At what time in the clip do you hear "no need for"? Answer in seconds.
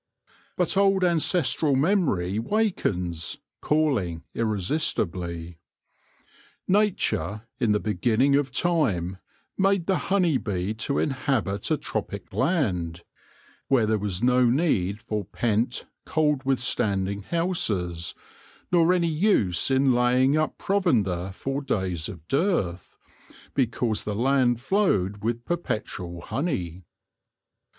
14.23-15.23